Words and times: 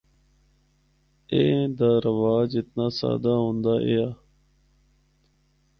ایہہ 1.33 1.67
دا 1.77 1.89
رواج 2.05 2.49
اتنا 2.59 2.85
سادہ 2.97 3.33
ہوندا 3.41 3.73
ایہا۔ 3.85 4.09